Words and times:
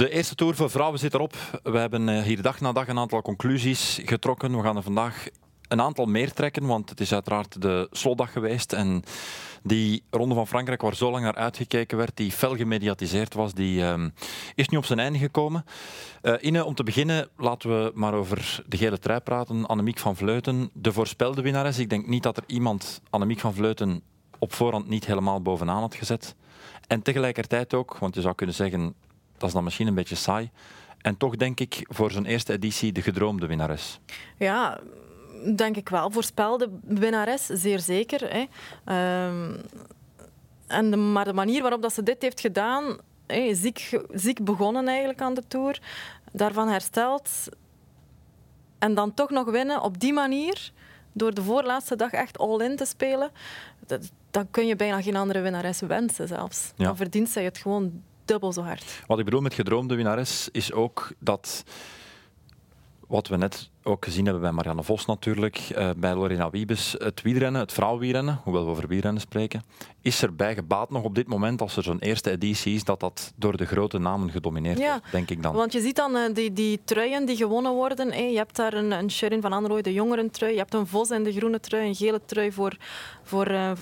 De 0.00 0.10
eerste 0.10 0.34
tour 0.34 0.54
voor 0.54 0.70
vrouwen 0.70 0.98
zit 0.98 1.14
erop. 1.14 1.34
We 1.62 1.78
hebben 1.78 2.08
eh, 2.08 2.22
hier 2.22 2.42
dag 2.42 2.60
na 2.60 2.72
dag 2.72 2.88
een 2.88 2.98
aantal 2.98 3.22
conclusies 3.22 4.00
getrokken. 4.04 4.56
We 4.56 4.62
gaan 4.62 4.76
er 4.76 4.82
vandaag 4.82 5.26
een 5.68 5.80
aantal 5.80 6.06
meer 6.06 6.32
trekken, 6.32 6.66
want 6.66 6.90
het 6.90 7.00
is 7.00 7.12
uiteraard 7.12 7.62
de 7.62 7.88
slotdag 7.90 8.32
geweest. 8.32 8.72
En 8.72 9.02
die 9.62 10.02
Ronde 10.10 10.34
van 10.34 10.46
Frankrijk, 10.46 10.80
waar 10.80 10.94
zo 10.94 11.10
lang 11.10 11.24
naar 11.24 11.34
uitgekeken 11.34 11.98
werd, 11.98 12.16
die 12.16 12.32
fel 12.32 12.56
gemediatiseerd 12.56 13.34
was, 13.34 13.54
die 13.54 13.80
uh, 13.80 14.04
is 14.54 14.68
nu 14.68 14.78
op 14.78 14.84
zijn 14.84 14.98
einde 14.98 15.18
gekomen. 15.18 15.64
Uh, 16.22 16.34
Ine, 16.40 16.64
om 16.64 16.74
te 16.74 16.82
beginnen, 16.82 17.28
laten 17.36 17.70
we 17.70 17.92
maar 17.94 18.14
over 18.14 18.64
de 18.66 18.76
gele 18.76 18.98
trui 18.98 19.20
praten. 19.20 19.66
Annemiek 19.66 19.98
van 19.98 20.16
Vleuten, 20.16 20.70
de 20.72 20.92
voorspelde 20.92 21.42
winnares. 21.42 21.78
Ik 21.78 21.90
denk 21.90 22.06
niet 22.06 22.22
dat 22.22 22.36
er 22.36 22.44
iemand 22.46 23.00
Annemiek 23.10 23.40
van 23.40 23.54
Vleuten 23.54 24.02
op 24.38 24.52
voorhand 24.52 24.88
niet 24.88 25.06
helemaal 25.06 25.42
bovenaan 25.42 25.80
had 25.80 25.94
gezet. 25.94 26.34
En 26.86 27.02
tegelijkertijd 27.02 27.74
ook, 27.74 27.98
want 27.98 28.14
je 28.14 28.20
zou 28.20 28.34
kunnen 28.34 28.54
zeggen, 28.54 28.94
dat 29.40 29.48
is 29.48 29.54
dan 29.54 29.64
misschien 29.64 29.86
een 29.86 29.94
beetje 29.94 30.14
saai. 30.16 30.50
En 30.98 31.16
toch 31.16 31.36
denk 31.36 31.60
ik 31.60 31.86
voor 31.88 32.10
zijn 32.10 32.24
eerste 32.24 32.52
editie 32.52 32.92
de 32.92 33.02
gedroomde 33.02 33.46
winnares. 33.46 34.00
Ja, 34.36 34.80
denk 35.56 35.76
ik 35.76 35.88
wel. 35.88 36.10
Voorspelde 36.10 36.70
winnares, 36.82 37.46
zeer 37.46 37.78
zeker. 37.78 38.20
Hè. 38.32 38.46
Um, 39.26 39.56
en 40.66 40.90
de, 40.90 40.96
maar 40.96 41.24
de 41.24 41.32
manier 41.32 41.62
waarop 41.62 41.82
dat 41.82 41.92
ze 41.92 42.02
dit 42.02 42.22
heeft 42.22 42.40
gedaan, 42.40 42.98
hè, 43.26 43.54
ziek, 43.54 44.00
ziek 44.12 44.44
begonnen 44.44 44.88
eigenlijk 44.88 45.20
aan 45.20 45.34
de 45.34 45.42
Tour, 45.48 45.80
daarvan 46.32 46.68
hersteld 46.68 47.30
en 48.78 48.94
dan 48.94 49.14
toch 49.14 49.30
nog 49.30 49.50
winnen 49.50 49.82
op 49.82 50.00
die 50.00 50.12
manier, 50.12 50.72
door 51.12 51.34
de 51.34 51.42
voorlaatste 51.42 51.96
dag 51.96 52.10
echt 52.10 52.38
all-in 52.38 52.76
te 52.76 52.84
spelen, 52.84 53.30
dat, 53.86 54.10
dan 54.30 54.50
kun 54.50 54.66
je 54.66 54.76
bijna 54.76 55.02
geen 55.02 55.16
andere 55.16 55.40
winnares 55.40 55.80
wensen 55.80 56.28
zelfs. 56.28 56.72
Ja. 56.76 56.84
Dan 56.84 56.96
verdient 56.96 57.28
zij 57.28 57.44
het 57.44 57.58
gewoon 57.58 58.02
dubbel 58.30 58.52
zo 58.52 58.62
hard. 58.62 59.02
Wat 59.06 59.18
ik 59.18 59.24
bedoel 59.24 59.40
met 59.40 59.54
gedroomde 59.54 59.94
winnares 59.94 60.48
is 60.52 60.72
ook 60.72 61.12
dat 61.18 61.64
wat 63.10 63.28
we 63.28 63.36
net 63.36 63.70
ook 63.82 64.04
gezien 64.04 64.24
hebben 64.24 64.42
bij 64.42 64.52
Marianne 64.52 64.82
Vos 64.82 65.06
natuurlijk, 65.06 65.70
uh, 65.72 65.90
bij 65.96 66.14
Lorena 66.14 66.50
Wiebes, 66.50 66.94
het 66.98 67.22
wielrennen, 67.22 67.60
het 67.60 67.72
vrouwenwielrennen, 67.72 68.40
hoewel 68.44 68.64
we 68.64 68.70
over 68.70 68.88
wielrennen 68.88 69.20
spreken, 69.20 69.62
is 70.00 70.22
erbij 70.22 70.54
gebaat 70.54 70.90
nog 70.90 71.02
op 71.02 71.14
dit 71.14 71.26
moment, 71.26 71.60
als 71.60 71.76
er 71.76 71.82
zo'n 71.82 71.98
eerste 71.98 72.30
editie 72.30 72.74
is, 72.74 72.84
dat 72.84 73.00
dat 73.00 73.32
door 73.36 73.56
de 73.56 73.64
grote 73.64 73.98
namen 73.98 74.30
gedomineerd 74.30 74.78
ja, 74.78 74.90
wordt, 74.90 75.12
denk 75.12 75.30
ik 75.30 75.42
dan. 75.42 75.54
Want 75.54 75.72
je 75.72 75.80
ziet 75.80 75.96
dan 75.96 76.16
uh, 76.16 76.34
die, 76.34 76.52
die 76.52 76.80
truien 76.84 77.26
die 77.26 77.36
gewonnen 77.36 77.72
worden. 77.72 78.12
Hey, 78.12 78.30
je 78.30 78.36
hebt 78.36 78.56
daar 78.56 78.72
een, 78.72 78.90
een 78.90 79.10
Sherin 79.10 79.40
van 79.40 79.52
Anrooy, 79.52 79.82
de 79.82 79.92
jongeren 79.92 80.30
trui, 80.30 80.52
je 80.52 80.58
hebt 80.58 80.74
een 80.74 80.86
Vos 80.86 81.10
en 81.10 81.22
de 81.22 81.32
groene 81.32 81.60
trui, 81.60 81.86
een 81.86 81.94
gele 81.94 82.20
trui 82.26 82.52
voor, 82.52 82.76
voor 83.22 83.50
uh, 83.50 83.72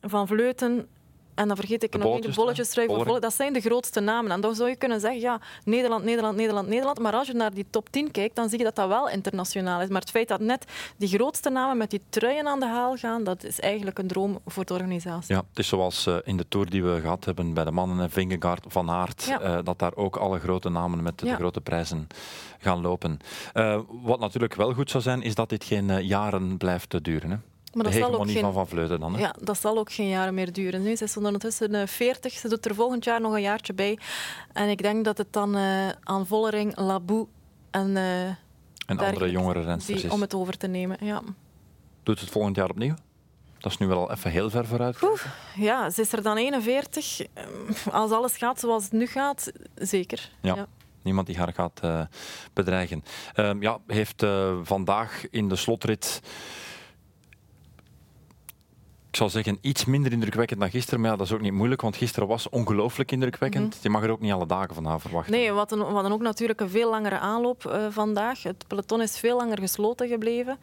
Van 0.00 0.26
Vleuten 0.26 0.86
en 1.34 1.48
dan 1.48 1.56
vergeet 1.56 1.82
ik 1.82 1.92
de 1.92 1.98
nog 1.98 2.12
één, 2.12 2.20
de 2.20 2.32
bolletjes 2.34 2.74
Dat 3.20 3.34
zijn 3.34 3.52
de 3.52 3.60
grootste 3.60 4.00
namen. 4.00 4.30
En 4.30 4.40
dan 4.40 4.54
zou 4.54 4.68
je 4.68 4.76
kunnen 4.76 5.00
zeggen, 5.00 5.20
ja, 5.20 5.40
Nederland, 5.64 6.04
Nederland, 6.04 6.36
Nederland, 6.36 6.68
Nederland. 6.68 6.98
Maar 6.98 7.12
als 7.12 7.26
je 7.26 7.32
naar 7.32 7.54
die 7.54 7.66
top 7.70 7.88
10 7.90 8.10
kijkt, 8.10 8.36
dan 8.36 8.48
zie 8.48 8.58
je 8.58 8.64
dat 8.64 8.74
dat 8.74 8.88
wel 8.88 9.08
internationaal 9.08 9.80
is. 9.80 9.88
Maar 9.88 10.00
het 10.00 10.10
feit 10.10 10.28
dat 10.28 10.40
net 10.40 10.64
die 10.96 11.08
grootste 11.08 11.50
namen 11.50 11.76
met 11.76 11.90
die 11.90 12.02
truien 12.08 12.46
aan 12.46 12.60
de 12.60 12.66
haal 12.66 12.96
gaan, 12.96 13.24
dat 13.24 13.44
is 13.44 13.60
eigenlijk 13.60 13.98
een 13.98 14.06
droom 14.06 14.38
voor 14.46 14.64
de 14.64 14.74
organisatie. 14.74 15.34
Ja, 15.34 15.42
het 15.48 15.58
is 15.58 15.68
zoals 15.68 16.06
uh, 16.06 16.16
in 16.24 16.36
de 16.36 16.48
Tour 16.48 16.70
die 16.70 16.84
we 16.84 17.00
gehad 17.00 17.24
hebben 17.24 17.54
bij 17.54 17.64
de 17.64 17.70
mannen, 17.70 18.10
Vingegaard, 18.10 18.64
Van 18.68 18.90
Aert, 18.90 19.24
ja. 19.24 19.42
uh, 19.42 19.58
dat 19.64 19.78
daar 19.78 19.94
ook 19.94 20.16
alle 20.16 20.38
grote 20.38 20.68
namen 20.68 21.02
met 21.02 21.20
ja. 21.20 21.30
de 21.30 21.36
grote 21.36 21.60
prijzen 21.60 22.06
gaan 22.58 22.80
lopen. 22.80 23.18
Uh, 23.54 23.80
wat 24.02 24.20
natuurlijk 24.20 24.54
wel 24.54 24.72
goed 24.72 24.90
zou 24.90 25.02
zijn, 25.02 25.22
is 25.22 25.34
dat 25.34 25.48
dit 25.48 25.64
geen 25.64 26.06
jaren 26.06 26.56
blijft 26.56 27.04
duren. 27.04 27.30
Hè? 27.30 27.36
Maar 27.72 27.84
dat 27.84 27.92
de 27.92 27.98
zal 27.98 28.14
ook 28.14 28.30
geen, 28.30 28.40
van 28.40 28.52
Van 28.52 28.68
Vleuten 28.68 29.00
dan. 29.00 29.14
Hè? 29.14 29.20
Ja, 29.20 29.34
dat 29.40 29.60
zal 29.60 29.78
ook 29.78 29.92
geen 29.92 30.08
jaren 30.08 30.34
meer 30.34 30.52
duren. 30.52 30.82
Nu. 30.82 30.96
Ze 30.96 31.04
is 31.04 31.16
ondertussen 31.16 31.88
40. 31.88 32.32
Ze 32.32 32.48
doet 32.48 32.64
er 32.64 32.74
volgend 32.74 33.04
jaar 33.04 33.20
nog 33.20 33.32
een 33.32 33.40
jaartje 33.40 33.72
bij. 33.72 33.98
En 34.52 34.68
ik 34.68 34.82
denk 34.82 35.04
dat 35.04 35.18
het 35.18 35.32
dan 35.32 35.56
uh, 35.56 35.88
aan 36.02 36.26
Vollering, 36.26 36.76
Labou 36.76 37.26
en... 37.70 37.90
Uh, 37.90 38.24
en 38.86 38.98
andere 38.98 39.30
jongere 39.30 39.60
rensters 39.60 40.08
Om 40.08 40.20
het 40.20 40.34
over 40.34 40.56
te 40.56 40.66
nemen, 40.66 40.96
ja. 41.00 41.22
Doet 42.02 42.20
het 42.20 42.30
volgend 42.30 42.56
jaar 42.56 42.70
opnieuw? 42.70 42.94
Dat 43.58 43.72
is 43.72 43.78
nu 43.78 43.86
wel 43.86 44.10
even 44.10 44.30
heel 44.30 44.50
ver 44.50 44.66
vooruit. 44.66 44.98
Ja, 45.56 45.90
ze 45.90 46.00
is 46.00 46.12
er 46.12 46.22
dan 46.22 46.36
41. 46.36 47.20
Als 47.92 48.10
alles 48.10 48.36
gaat 48.36 48.60
zoals 48.60 48.84
het 48.84 48.92
nu 48.92 49.06
gaat, 49.06 49.52
zeker. 49.74 50.30
Ja. 50.40 50.54
ja. 50.54 50.66
Niemand 51.02 51.26
die 51.26 51.36
haar 51.36 51.52
gaat 51.52 51.80
uh, 51.84 52.02
bedreigen. 52.52 53.04
Uh, 53.36 53.50
ja, 53.60 53.78
heeft 53.86 54.22
uh, 54.22 54.58
vandaag 54.62 55.24
in 55.30 55.48
de 55.48 55.56
slotrit 55.56 56.20
ik 59.12 59.18
zal 59.18 59.30
zeggen, 59.30 59.58
iets 59.60 59.84
minder 59.84 60.12
indrukwekkend 60.12 60.60
dan 60.60 60.70
gisteren. 60.70 61.00
Maar 61.00 61.10
ja, 61.10 61.16
dat 61.16 61.26
is 61.26 61.32
ook 61.32 61.40
niet 61.40 61.52
moeilijk, 61.52 61.80
want 61.80 61.96
gisteren 61.96 62.28
was 62.28 62.48
ongelooflijk 62.48 63.12
indrukwekkend. 63.12 63.74
Mhm. 63.74 63.82
Je 63.82 63.90
mag 63.90 64.02
er 64.02 64.10
ook 64.10 64.20
niet 64.20 64.32
alle 64.32 64.46
dagen 64.46 64.74
van 64.74 65.00
verwachten. 65.00 65.32
Nee, 65.32 65.50
we 65.52 65.56
hadden, 65.58 66.12
ook 66.12 66.20
natuurlijk 66.20 66.60
een 66.60 66.70
veel 66.70 66.90
langere 66.90 67.18
aanloop 67.18 67.64
uh, 67.64 67.86
vandaag. 67.90 68.42
Het 68.42 68.64
peloton 68.66 69.02
is 69.02 69.18
veel 69.18 69.36
langer 69.36 69.58
gesloten 69.58 70.08
gebleven. 70.08 70.58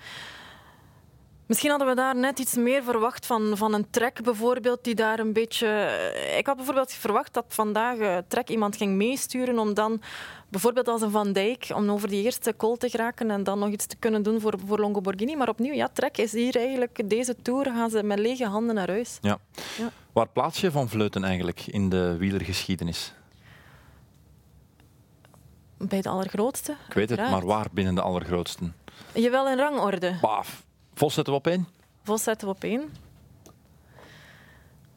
Misschien 1.50 1.70
hadden 1.70 1.88
we 1.88 1.96
daar 1.96 2.16
net 2.16 2.40
iets 2.40 2.56
meer 2.56 2.84
verwacht 2.84 3.26
van, 3.26 3.58
van 3.58 3.74
een 3.74 3.90
trek 3.90 4.24
bijvoorbeeld, 4.24 4.84
die 4.84 4.96
daar 4.96 5.20
een 5.20 5.34
beetje... 5.34 5.68
Eh, 5.68 6.38
ik 6.38 6.46
had 6.46 6.56
bijvoorbeeld 6.56 6.94
verwacht 6.94 7.34
dat 7.34 7.46
vandaag 7.48 7.98
uh, 7.98 8.18
trek 8.28 8.50
iemand 8.50 8.78
ging 8.78 8.96
meesturen 8.96 9.60
om 9.60 9.74
dan 9.74 10.02
bijvoorbeeld 10.50 10.88
als 10.88 11.02
een 11.02 11.12
Van 11.12 11.34
Dijk, 11.34 11.72
om 11.76 11.90
over 11.90 12.08
die 12.08 12.24
eerste 12.24 12.54
call 12.58 12.78
te 12.78 12.90
geraken 12.90 13.32
en 13.32 13.44
dan 13.44 13.60
nog 13.60 13.70
iets 13.70 13.86
te 13.86 13.96
kunnen 13.96 14.24
doen 14.24 14.42
voor, 14.42 14.54
voor 14.66 14.80
Longoborghini. 14.80 15.36
Maar 15.36 15.50
opnieuw, 15.50 15.74
ja, 15.74 15.88
trek 15.94 16.18
is 16.18 16.32
hier 16.32 16.56
eigenlijk... 16.56 17.10
Deze 17.10 17.36
Tour 17.42 17.66
gaan 17.66 17.90
ze 17.90 18.04
met 18.04 18.20
lege 18.20 18.46
handen 18.46 18.76
naar 18.76 18.90
huis. 18.90 19.18
Ja. 19.22 19.38
ja. 19.78 19.92
Waar 20.14 20.28
plaats 20.28 20.62
je 20.62 20.72
Van 20.72 20.90
Vleuten 20.90 21.24
eigenlijk 21.24 21.68
in 21.68 21.90
de 21.90 22.18
wielergeschiedenis? 22.18 23.14
Bij 25.78 26.02
de 26.02 26.10
allergrootste. 26.10 26.76
Ik 26.88 26.94
weet 26.94 27.10
het, 27.10 27.20
maar 27.20 27.46
waar 27.46 27.68
binnen 27.72 27.96
de 27.96 28.02
allergrootsten? 28.02 28.76
Je 29.14 29.30
wel 29.30 29.50
in 29.50 29.58
rangorde. 29.58 30.18
Baaf. 30.22 30.68
Vos 31.00 31.14
zetten 31.14 31.34
we 31.34 31.40
op 31.40 31.48
één? 31.48 31.68
Vos 32.04 32.24
zetten 32.24 32.48
we 32.48 32.54
op 32.54 32.64
één. 32.64 32.90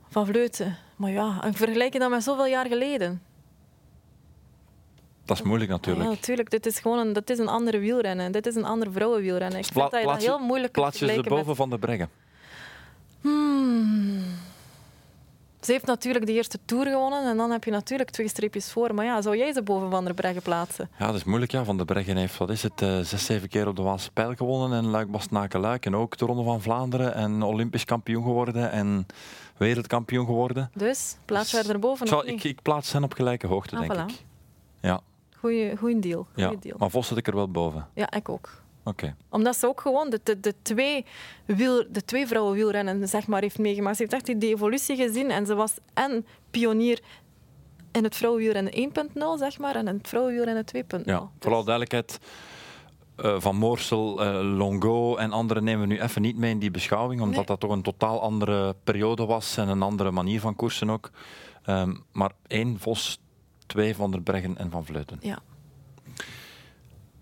Van 0.08 0.26
Vleuten. 0.26 0.76
Maar 0.96 1.10
ja, 1.10 1.44
ik 1.44 1.56
vergelijk 1.56 1.92
je 1.92 1.98
dat 1.98 2.10
met 2.10 2.22
zoveel 2.22 2.46
jaar 2.46 2.66
geleden. 2.66 3.22
Dat 5.24 5.36
is 5.36 5.42
moeilijk 5.42 5.70
natuurlijk. 5.70 6.04
Ja, 6.04 6.10
natuurlijk. 6.10 6.50
Dit 6.50 6.66
is 6.66 6.78
gewoon 6.78 6.98
een, 6.98 7.12
dit 7.12 7.30
is 7.30 7.38
een 7.38 7.48
andere 7.48 7.78
wielrennen. 7.78 8.32
Dit 8.32 8.46
is 8.46 8.54
een 8.54 8.64
andere 8.64 8.90
vrouwenwielrennen. 8.90 9.58
Ik 9.58 9.64
vind 9.64 9.90
dat, 9.90 10.02
dat 10.02 10.22
heel 10.22 10.38
moeilijk 10.38 10.72
Plaats 10.72 10.98
je 10.98 11.12
ze 11.12 11.22
boven 11.22 11.56
Van 11.56 11.70
de 11.70 11.78
Breggen? 11.78 12.10
Hmm. 13.20 14.11
Ze 15.64 15.72
heeft 15.72 15.86
natuurlijk 15.86 16.26
de 16.26 16.32
eerste 16.32 16.58
Tour 16.64 16.86
gewonnen 16.86 17.24
en 17.24 17.36
dan 17.36 17.50
heb 17.50 17.64
je 17.64 17.70
natuurlijk 17.70 18.10
twee 18.10 18.28
streepjes 18.28 18.72
voor. 18.72 18.94
Maar 18.94 19.04
ja, 19.04 19.22
zou 19.22 19.36
jij 19.36 19.52
ze 19.52 19.62
boven 19.62 19.90
Van 19.90 20.04
der 20.04 20.14
Breggen 20.14 20.42
plaatsen? 20.42 20.90
Ja, 20.98 21.06
dat 21.06 21.14
is 21.14 21.24
moeilijk. 21.24 21.52
Ja. 21.52 21.64
Van 21.64 21.76
der 21.76 21.86
Breggen 21.86 22.16
heeft, 22.16 22.36
wat 22.36 22.50
is 22.50 22.62
het, 22.62 22.82
uh, 22.82 23.00
zes, 23.00 23.24
zeven 23.24 23.48
keer 23.48 23.68
op 23.68 23.76
de 23.76 23.82
Waalse 23.82 24.10
Pijl 24.10 24.34
gewonnen 24.34 24.78
en 24.78 24.86
Luik 24.86 25.10
Bastenaken 25.10 25.60
Luik 25.60 25.86
en 25.86 25.96
ook 25.96 26.16
de 26.16 26.24
Ronde 26.24 26.42
van 26.42 26.62
Vlaanderen 26.62 27.14
en 27.14 27.42
Olympisch 27.42 27.84
kampioen 27.84 28.22
geworden 28.22 28.70
en 28.70 29.06
wereldkampioen 29.56 30.26
geworden. 30.26 30.70
Dus, 30.74 31.16
plaats 31.24 31.50
dus, 31.50 31.68
er 31.68 31.78
boven 31.78 32.06
zal, 32.06 32.26
ik, 32.26 32.44
ik, 32.44 32.62
plaats 32.62 32.92
hen 32.92 33.04
op 33.04 33.12
gelijke 33.12 33.46
hoogte, 33.46 33.76
ah, 33.76 33.88
denk 33.88 34.10
ik. 34.10 34.24
Ja. 34.80 35.00
Goeie, 35.36 35.76
goeie 35.76 35.98
deal. 35.98 36.26
Goeie 36.34 36.50
ja, 36.50 36.56
deal. 36.60 36.76
Maar 36.78 36.90
Vos 36.90 37.06
zit 37.06 37.16
ik 37.16 37.26
er 37.26 37.34
wel 37.34 37.50
boven. 37.50 37.88
Ja, 37.94 38.10
ik 38.10 38.28
ook. 38.28 38.61
Okay. 38.84 39.14
Omdat 39.28 39.56
ze 39.56 39.66
ook 39.66 39.80
gewoon 39.80 40.10
de, 40.10 40.20
de, 40.22 40.40
de, 40.40 40.54
twee, 40.62 41.04
wiel, 41.44 41.84
de 41.90 42.04
twee 42.04 42.26
vrouwen 42.26 42.54
wielrennen 42.54 43.08
zeg 43.08 43.26
maar, 43.26 43.42
heeft 43.42 43.58
meegemaakt. 43.58 43.96
Ze 43.96 44.02
heeft 44.02 44.14
echt 44.14 44.40
die 44.40 44.54
evolutie 44.54 44.96
gezien 44.96 45.30
en 45.30 45.46
ze 45.46 45.54
was 45.54 45.74
en 45.94 46.26
pionier 46.50 47.00
in 47.92 48.04
het 48.04 48.16
vrouwenwielrennen 48.16 48.72
1.0 48.72 49.18
zeg 49.38 49.58
maar, 49.58 49.74
en 49.74 49.88
in 49.88 49.96
het 49.96 50.08
vrouwenwielrennen 50.08 50.64
2.0. 50.76 51.04
Ja, 51.04 51.30
vooral 51.38 51.64
duidelijkheid. 51.64 52.18
Uh, 53.16 53.40
van 53.40 53.56
Moorsel, 53.56 54.24
uh, 54.24 54.56
Longo 54.56 55.16
en 55.16 55.32
anderen 55.32 55.64
nemen 55.64 55.88
we 55.88 55.94
nu 55.94 56.00
even 56.00 56.22
niet 56.22 56.36
mee 56.36 56.50
in 56.50 56.58
die 56.58 56.70
beschouwing, 56.70 57.20
omdat 57.20 57.36
nee. 57.36 57.46
dat 57.46 57.60
toch 57.60 57.70
een 57.70 57.82
totaal 57.82 58.20
andere 58.20 58.76
periode 58.84 59.26
was 59.26 59.56
en 59.56 59.68
een 59.68 59.82
andere 59.82 60.10
manier 60.10 60.40
van 60.40 60.56
koersen 60.56 60.90
ook. 60.90 61.10
Um, 61.66 62.04
maar 62.12 62.32
één 62.46 62.78
Vos, 62.78 63.20
twee 63.66 63.96
Van 63.96 64.10
der 64.10 64.22
Breggen 64.22 64.58
en 64.58 64.70
Van 64.70 64.84
Vleuten. 64.84 65.18
Ja. 65.20 65.38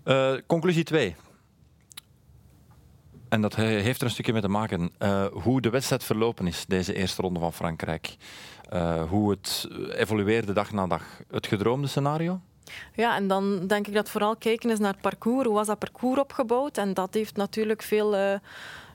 Uh, 0.05 0.33
conclusie 0.47 0.83
2. 0.83 1.15
En 3.31 3.41
dat 3.41 3.55
heeft 3.55 3.99
er 3.99 4.05
een 4.05 4.13
stukje 4.13 4.33
mee 4.33 4.41
te 4.41 4.47
maken. 4.47 4.91
Uh, 4.99 5.25
hoe 5.25 5.61
de 5.61 5.69
wedstrijd 5.69 6.03
verlopen 6.03 6.47
is, 6.47 6.65
deze 6.67 6.93
eerste 6.93 7.21
ronde 7.21 7.39
van 7.39 7.53
Frankrijk. 7.53 8.15
Uh, 8.73 9.03
hoe 9.09 9.29
het 9.29 9.67
evolueerde 9.91 10.53
dag 10.53 10.71
na 10.71 10.87
dag. 10.87 11.03
Het 11.29 11.47
gedroomde 11.47 11.87
scenario? 11.87 12.39
Ja, 12.93 13.15
en 13.15 13.27
dan 13.27 13.67
denk 13.67 13.87
ik 13.87 13.93
dat 13.93 14.09
vooral 14.09 14.35
kijken 14.35 14.69
is 14.69 14.79
naar 14.79 14.91
het 14.91 15.01
parcours. 15.01 15.45
Hoe 15.45 15.55
was 15.55 15.67
dat 15.67 15.79
parcours 15.79 16.19
opgebouwd? 16.19 16.77
En 16.77 16.93
dat 16.93 17.13
heeft 17.13 17.35
natuurlijk 17.35 17.81
veel... 17.81 18.39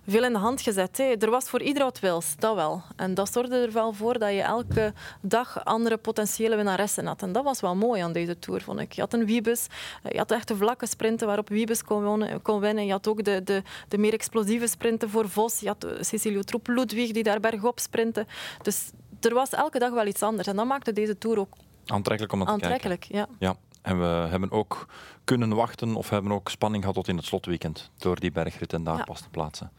Veel 0.06 0.24
in 0.24 0.32
de 0.32 0.38
hand 0.38 0.60
gezet. 0.60 0.96
Hè. 0.96 1.04
Er 1.04 1.30
was 1.30 1.44
voor 1.44 1.62
ieder 1.62 1.82
wat 1.82 2.00
wils, 2.00 2.34
dat 2.38 2.54
wel. 2.54 2.82
En 2.96 3.14
dat 3.14 3.32
zorgde 3.32 3.56
er 3.56 3.72
wel 3.72 3.92
voor 3.92 4.18
dat 4.18 4.30
je 4.30 4.42
elke 4.42 4.92
dag 5.20 5.64
andere 5.64 5.96
potentiële 5.96 6.56
winnaressen 6.56 7.06
had. 7.06 7.22
En 7.22 7.32
dat 7.32 7.44
was 7.44 7.60
wel 7.60 7.76
mooi 7.76 8.02
aan 8.02 8.12
deze 8.12 8.38
Tour, 8.38 8.62
vond 8.62 8.80
ik. 8.80 8.92
Je 8.92 9.00
had 9.00 9.12
een 9.12 9.26
Wiebes, 9.26 9.66
eh, 10.02 10.12
je 10.12 10.18
had 10.18 10.30
echt 10.30 10.48
de 10.48 10.56
vlakke 10.56 10.86
sprinten 10.86 11.26
waarop 11.26 11.48
Wiebes 11.48 11.84
kon, 11.84 12.24
kon 12.42 12.60
winnen. 12.60 12.86
Je 12.86 12.92
had 12.92 13.08
ook 13.08 13.24
de, 13.24 13.42
de, 13.44 13.62
de 13.88 13.98
meer 13.98 14.12
explosieve 14.12 14.66
sprinten 14.66 15.10
voor 15.10 15.28
Vos. 15.28 15.60
Je 15.60 15.66
had 15.66 15.84
eh, 15.84 15.90
Cecilio 16.00 16.42
Troep, 16.42 16.66
Ludwig 16.66 17.12
die 17.12 17.22
daar 17.22 17.40
bergop 17.40 17.78
sprinten. 17.78 18.26
Dus 18.62 18.90
er 19.20 19.34
was 19.34 19.50
elke 19.50 19.78
dag 19.78 19.90
wel 19.90 20.06
iets 20.06 20.22
anders. 20.22 20.48
En 20.48 20.56
dat 20.56 20.66
maakte 20.66 20.92
deze 20.92 21.18
Tour 21.18 21.38
ook 21.38 21.54
aantrekkelijk 21.86 22.32
om 22.32 22.40
het 22.40 22.62
te 22.62 22.68
kijken. 22.68 22.98
Ja. 23.08 23.26
ja. 23.38 23.56
En 23.86 23.98
we 23.98 24.04
hebben 24.30 24.50
ook 24.50 24.86
kunnen 25.24 25.54
wachten 25.54 25.94
of 25.94 26.10
hebben 26.10 26.32
ook 26.32 26.48
spanning 26.48 26.82
gehad 26.82 26.96
tot 26.98 27.08
in 27.08 27.16
het 27.16 27.24
slotweekend 27.24 27.90
door 27.98 28.20
die 28.20 28.32
bergrit 28.32 28.72
en 28.72 28.84
daar 28.84 28.96
Ja. 28.96 29.04
pas 29.04 29.20
te 29.20 29.28
plaatsen. 29.28 29.72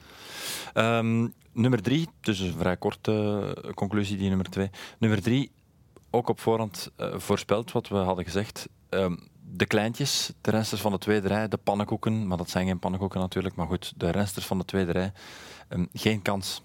Ehm, 0.74 1.28
nummer 1.52 1.82
drie, 1.82 2.10
dus 2.22 2.40
een 2.40 2.54
vrij 2.58 2.78
korte 2.78 3.12
eh, 3.64 3.74
conclusie 3.74 4.18
die 4.18 4.28
nummer 4.28 4.50
twee. 4.50 4.70
Nummer 4.98 5.22
drie, 5.22 5.52
ook 6.10 6.30
op 6.30 6.40
voorhand 6.40 6.92
eh, 6.96 7.14
voorspeld 7.18 7.72
wat 7.72 7.88
we 7.88 7.96
hadden 7.96 8.24
gezegd. 8.26 8.68
Ehm, 8.90 9.16
de 9.42 9.66
kleintjes, 9.66 10.32
de 10.42 10.52
rensters 10.52 10.82
van 10.82 10.92
de 10.92 10.98
tweede 10.98 11.28
rij, 11.28 11.48
de 11.48 11.58
pannenkoeken, 11.58 12.28
maar 12.28 12.38
dat 12.38 12.50
zijn 12.50 12.68
geen 12.68 12.80
pannenkoeken 12.80 13.20
natuurlijk, 13.20 13.56
maar 13.56 13.68
goed, 13.68 13.94
de 13.96 14.10
rensters 14.10 14.46
van 14.46 14.58
de 14.58 14.66
tweede 14.66 14.92
rij, 14.92 15.12
ehm, 15.68 15.86
geen 15.94 16.22
kans 16.22 16.62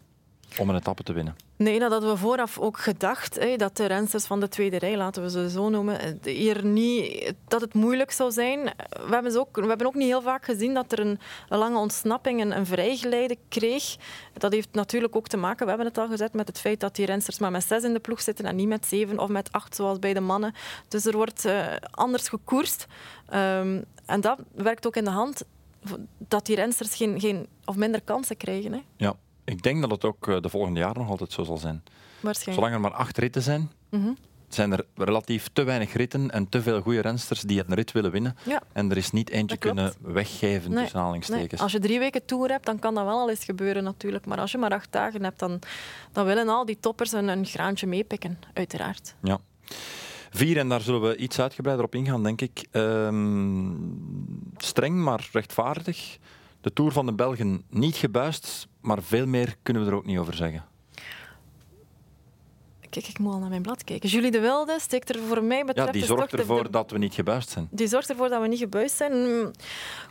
om 0.58 0.68
een 0.68 0.76
etappe 0.76 1.02
te 1.02 1.12
winnen. 1.12 1.36
Nee, 1.56 1.78
dat 1.78 1.90
hadden 1.90 2.10
we 2.10 2.16
vooraf 2.16 2.58
ook 2.58 2.78
gedacht. 2.78 3.38
Hè, 3.38 3.56
dat 3.56 3.76
de 3.76 3.86
rensters 3.86 4.24
van 4.24 4.40
de 4.40 4.48
tweede 4.48 4.78
rij, 4.78 4.96
laten 4.96 5.22
we 5.22 5.30
ze 5.30 5.50
zo 5.50 5.68
noemen, 5.68 6.18
hier 6.22 6.64
niet, 6.64 7.32
dat 7.48 7.60
het 7.60 7.74
moeilijk 7.74 8.10
zou 8.10 8.30
zijn. 8.30 8.64
We 9.06 9.10
hebben, 9.10 9.32
ze 9.32 9.38
ook, 9.38 9.56
we 9.56 9.66
hebben 9.66 9.86
ook 9.86 9.94
niet 9.94 10.08
heel 10.08 10.22
vaak 10.22 10.44
gezien 10.44 10.74
dat 10.74 10.92
er 10.92 11.00
een, 11.00 11.18
een 11.48 11.58
lange 11.58 11.78
ontsnapping 11.78 12.40
en 12.40 12.56
een 12.56 12.66
vrijgeleide 12.66 13.36
kreeg. 13.48 13.96
Dat 14.32 14.52
heeft 14.52 14.68
natuurlijk 14.72 15.16
ook 15.16 15.28
te 15.28 15.36
maken, 15.36 15.62
we 15.62 15.68
hebben 15.68 15.86
het 15.86 15.98
al 15.98 16.08
gezet, 16.08 16.32
met 16.32 16.46
het 16.46 16.58
feit 16.58 16.80
dat 16.80 16.96
die 16.96 17.06
rensters 17.06 17.38
maar 17.38 17.50
met 17.50 17.64
zes 17.64 17.82
in 17.82 17.92
de 17.92 18.00
ploeg 18.00 18.20
zitten 18.20 18.44
en 18.44 18.56
niet 18.56 18.68
met 18.68 18.86
zeven 18.86 19.18
of 19.18 19.28
met 19.28 19.52
acht, 19.52 19.76
zoals 19.76 19.98
bij 19.98 20.14
de 20.14 20.20
mannen. 20.20 20.54
Dus 20.88 21.04
er 21.04 21.16
wordt 21.16 21.44
eh, 21.44 21.66
anders 21.90 22.28
gekoerst. 22.28 22.86
Ehm, 23.28 23.82
en 24.06 24.20
dat 24.20 24.38
werkt 24.54 24.86
ook 24.86 24.96
in 24.96 25.04
de 25.04 25.10
hand 25.10 25.44
dat 26.18 26.46
die 26.46 26.56
rensters 26.56 26.94
geen, 26.94 27.20
geen, 27.20 27.46
of 27.64 27.76
minder 27.76 28.02
kansen 28.02 28.36
krijgen. 28.36 28.72
Hè. 28.72 28.80
Ja, 28.96 29.16
ik 29.52 29.62
denk 29.62 29.80
dat 29.80 29.90
het 29.90 30.04
ook 30.04 30.28
eh, 30.28 30.40
de 30.40 30.48
volgende 30.48 30.80
jaren 30.80 31.00
nog 31.00 31.10
altijd 31.10 31.32
zo 31.32 31.42
zal 31.44 31.56
zijn. 31.56 31.82
Waarschijnlijk. 32.20 32.58
Zolang 32.66 32.74
er 32.74 32.90
maar 32.90 32.98
acht 33.00 33.18
ritten 33.18 33.42
zijn, 33.42 33.70
Mhm. 33.90 34.10
zijn 34.48 34.72
er 34.72 34.84
relatief 34.96 35.48
te 35.52 35.62
weinig 35.62 35.92
ritten 35.92 36.30
en 36.30 36.48
te 36.48 36.62
veel 36.62 36.80
goede 36.80 37.00
rensters 37.00 37.40
die 37.40 37.62
een 37.66 37.74
rit 37.74 37.92
willen 37.92 38.10
winnen. 38.10 38.36
Ja. 38.44 38.62
En 38.72 38.90
er 38.90 38.96
is 38.96 39.10
niet 39.10 39.30
eentje 39.30 39.56
kunnen 39.56 39.92
weggeven 40.00 40.70
Nee, 40.70 40.82
tussen. 41.18 41.36
Nee, 41.36 41.48
als 41.56 41.72
je 41.72 41.78
drie 41.78 41.98
weken 41.98 42.24
tour 42.24 42.50
hebt, 42.50 42.66
dan 42.66 42.78
kan 42.78 42.94
dat 42.94 43.04
wel 43.04 43.18
al 43.18 43.30
eens 43.30 43.44
gebeuren 43.44 43.84
natuurlijk. 43.84 44.26
Maar 44.26 44.38
als 44.38 44.52
je 44.52 44.58
maar 44.58 44.70
acht 44.70 44.92
dagen 44.92 45.24
hebt, 45.24 45.38
dan, 45.38 45.58
dan 46.12 46.24
willen 46.26 46.48
al 46.48 46.64
die 46.64 46.78
toppers 46.80 47.12
een, 47.12 47.28
een 47.28 47.46
graantje 47.46 47.86
meepikken, 47.86 48.38
uiteraard. 48.52 49.14
Ja. 49.22 49.38
Vier, 50.30 50.58
en 50.58 50.68
daar 50.68 50.80
zullen 50.80 51.00
we 51.00 51.16
iets 51.16 51.40
uitgebreider 51.40 51.84
op 51.84 51.94
ingaan, 51.94 52.22
denk 52.22 52.40
ik. 52.40 52.66
Ehm, 52.70 53.70
streng, 54.56 54.96
maar 54.96 55.28
rechtvaardig. 55.32 56.18
De 56.62 56.72
Tour 56.72 56.92
van 56.92 57.06
de 57.06 57.12
Belgen 57.12 57.64
niet 57.70 57.96
gebuist, 57.96 58.68
maar 58.80 59.02
veel 59.02 59.26
meer 59.26 59.56
kunnen 59.62 59.84
we 59.84 59.90
er 59.90 59.96
ook 59.96 60.06
niet 60.06 60.18
over 60.18 60.34
zeggen. 60.34 60.64
Kijk, 62.90 63.08
ik 63.08 63.18
moet 63.18 63.32
al 63.32 63.38
naar 63.38 63.48
mijn 63.48 63.62
blad 63.62 63.84
kijken. 63.84 64.08
Julie 64.08 64.30
de 64.30 64.40
Wilde 64.40 64.76
steekt 64.80 65.08
er 65.14 65.20
voor 65.22 65.44
mij 65.44 65.64
betreft... 65.64 65.86
Ja, 65.86 65.92
die 65.92 66.04
zorgt 66.04 66.32
ervoor 66.32 66.62
de- 66.62 66.70
dat 66.70 66.90
we 66.90 66.98
niet 66.98 67.14
gebuist 67.14 67.48
zijn. 67.50 67.68
Die 67.70 67.86
zorgt 67.88 68.10
ervoor 68.10 68.28
dat 68.28 68.40
we 68.40 68.48
niet 68.48 68.58
gebuist 68.58 68.96
zijn. 68.96 69.12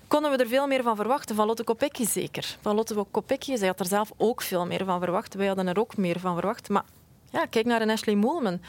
Konden 0.08 0.32
we 0.32 0.38
er 0.38 0.48
veel 0.48 0.68
meer 0.68 0.84
van 0.84 0.96
verwachten? 0.96 1.36
Van 1.36 1.46
Lotte 1.48 1.64
Kopecky 1.64 2.06
zeker. 2.06 2.58
Van 2.62 2.76
Lotte 2.76 3.06
Kopecky, 3.12 3.56
zij 3.56 3.68
had 3.68 3.80
er 3.80 3.86
zelf 3.86 4.12
ook 4.18 4.42
veel 4.42 4.66
meer 4.66 4.86
van 4.86 5.00
verwacht. 5.00 5.34
Wij 5.34 5.48
hadden 5.48 5.68
er 5.68 5.80
ook 5.80 5.98
meer 5.98 6.20
van 6.20 6.34
verwacht. 6.36 6.70
Maar 6.70 6.84
ja, 7.32 7.46
kijk 7.46 7.66
naar 7.66 7.82
een 7.82 7.90
Ashley 7.90 8.16
Moolman. 8.16 8.62